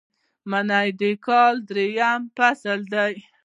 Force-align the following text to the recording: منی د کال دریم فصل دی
منی 0.49 0.87
د 0.99 1.01
کال 1.25 1.53
دریم 1.69 2.21
فصل 2.37 2.79
دی 2.93 3.13